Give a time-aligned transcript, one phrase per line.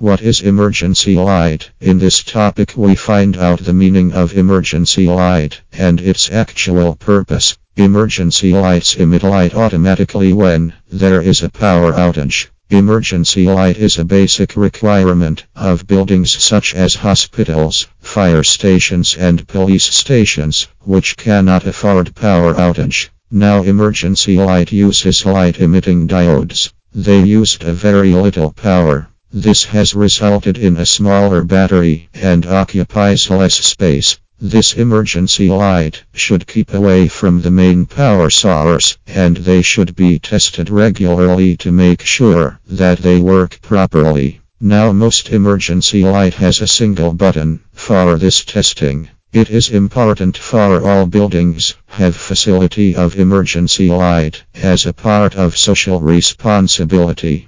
[0.00, 1.72] What is emergency light?
[1.80, 7.58] In this topic we find out the meaning of emergency light and its actual purpose.
[7.74, 12.46] Emergency lights emit light automatically when there is a power outage.
[12.70, 19.82] Emergency light is a basic requirement of buildings such as hospitals, fire stations and police
[19.82, 23.08] stations, which cannot afford power outage.
[23.32, 26.72] Now emergency light uses light emitting diodes.
[26.94, 29.07] They used a very little power.
[29.32, 34.18] This has resulted in a smaller battery and occupies less space.
[34.40, 40.18] This emergency light should keep away from the main power source and they should be
[40.18, 44.40] tested regularly to make sure that they work properly.
[44.62, 49.10] Now most emergency light has a single button for this testing.
[49.30, 55.58] It is important for all buildings have facility of emergency light as a part of
[55.58, 57.46] social responsibility.